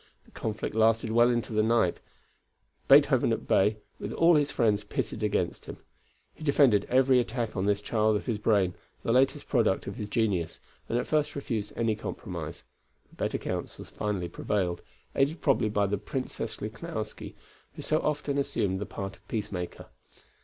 The 0.25 0.31
conflict 0.31 0.73
lasted 0.73 1.11
well 1.11 1.29
into 1.29 1.53
the 1.53 1.61
night, 1.61 1.99
Beethoven 2.87 3.31
at 3.31 3.47
bay, 3.47 3.77
with 3.99 4.11
all 4.13 4.33
his 4.33 4.49
friends 4.49 4.83
pitted 4.83 5.21
against 5.21 5.65
him. 5.67 5.77
He 6.33 6.43
defended 6.43 6.85
every 6.89 7.19
attack 7.19 7.55
on 7.55 7.65
this 7.65 7.81
child 7.81 8.15
of 8.15 8.25
his 8.25 8.39
brain, 8.39 8.73
the 9.03 9.11
latest 9.11 9.47
product 9.47 9.85
of 9.85 9.97
his 9.97 10.09
genius, 10.09 10.59
and 10.89 10.97
at 10.97 11.05
first 11.05 11.35
refused 11.35 11.73
any 11.75 11.95
compromise, 11.95 12.63
but 13.11 13.17
better 13.19 13.37
counsels 13.37 13.91
finally 13.91 14.27
prevailed, 14.27 14.81
aided 15.15 15.39
probably 15.39 15.69
by 15.69 15.85
the 15.85 15.99
Princess 15.99 16.59
Lichnowsky, 16.61 17.35
who 17.75 17.83
so 17.83 17.99
often 17.99 18.39
assumed 18.39 18.79
the 18.81 18.87
part 18.87 19.17
of 19.17 19.27
peacemaker. 19.27 19.85